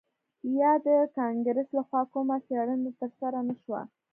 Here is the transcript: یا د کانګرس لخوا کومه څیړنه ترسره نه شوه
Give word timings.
یا 0.59 0.71
د 0.85 0.87
کانګرس 1.17 1.67
لخوا 1.77 2.01
کومه 2.13 2.37
څیړنه 2.47 2.91
ترسره 2.99 3.39
نه 3.47 3.55
شوه 3.61 3.81